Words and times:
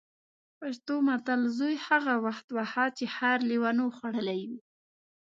پښتو 0.59 0.95
متل: 1.07 1.41
زوی 1.57 1.75
هغه 1.87 2.13
وخت 2.25 2.47
وهه 2.57 2.85
چې 2.97 3.05
خر 3.15 3.37
لېوانو 3.49 3.85
خوړلی 3.95 4.41
وي. 4.49 4.59